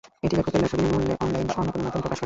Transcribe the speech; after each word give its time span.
এটি 0.25 0.33
লেখকের 0.37 0.61
লেখা 0.63 0.75
বিনামূল্যে 0.79 1.13
অনলাইন 1.23 1.45
বা 1.49 1.53
অন্য 1.59 1.69
কোন 1.73 1.79
মাধ্যমে 1.83 1.93
প্রকাশ 2.03 2.11
করে। 2.13 2.19